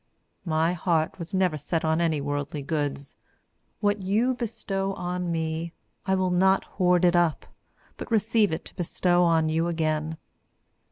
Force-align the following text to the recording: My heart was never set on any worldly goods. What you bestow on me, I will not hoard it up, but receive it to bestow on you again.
My 0.45 0.73
heart 0.73 1.19
was 1.19 1.31
never 1.31 1.59
set 1.59 1.85
on 1.85 2.01
any 2.01 2.21
worldly 2.21 2.63
goods. 2.63 3.17
What 3.81 4.01
you 4.01 4.33
bestow 4.33 4.93
on 4.95 5.31
me, 5.31 5.73
I 6.07 6.15
will 6.15 6.31
not 6.31 6.63
hoard 6.63 7.05
it 7.05 7.15
up, 7.15 7.45
but 7.97 8.09
receive 8.09 8.51
it 8.51 8.65
to 8.65 8.75
bestow 8.75 9.21
on 9.21 9.47
you 9.47 9.67
again. 9.67 10.17